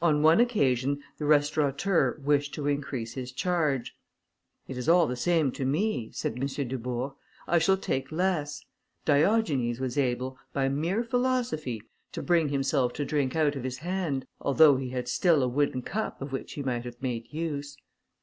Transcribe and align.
On 0.00 0.22
one 0.22 0.40
occasion 0.40 1.02
the 1.18 1.26
restaurateur 1.26 2.18
wished 2.24 2.54
to 2.54 2.66
increase 2.66 3.12
his 3.12 3.30
charge. 3.30 3.94
"It 4.66 4.78
is 4.78 4.88
all 4.88 5.06
the 5.06 5.14
same 5.14 5.52
to 5.52 5.66
me," 5.66 6.10
said 6.10 6.38
M. 6.40 6.46
Dubourg, 6.66 7.12
"I 7.46 7.58
shall 7.58 7.76
take 7.76 8.10
less; 8.10 8.64
Diogenes 9.04 9.78
was 9.78 9.98
able, 9.98 10.38
by 10.54 10.70
mere 10.70 11.04
philosophy, 11.04 11.82
to 12.12 12.22
bring 12.22 12.48
himself 12.48 12.94
to 12.94 13.04
drink 13.04 13.36
out 13.36 13.56
of 13.56 13.64
his 13.64 13.76
hand, 13.76 14.24
although 14.40 14.78
he 14.78 14.88
had 14.88 15.06
still 15.06 15.42
a 15.42 15.48
wooden 15.48 15.82
cup 15.82 16.22
of 16.22 16.32
which 16.32 16.54
he 16.54 16.62
might 16.62 16.86
have 16.86 17.02
made 17.02 17.30
use." 17.30 17.76